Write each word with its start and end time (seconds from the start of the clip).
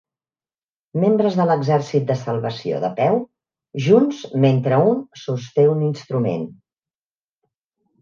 Membres 1.03 1.37
de 1.39 1.45
l'exèrcit 1.49 2.07
de 2.07 2.15
salvació 2.23 2.81
de 2.87 2.91
peu 3.01 3.21
junts 3.91 4.25
mentre 4.49 4.83
un 4.89 5.07
sosté 5.29 5.71
un 5.77 5.89
instrument. 5.95 6.53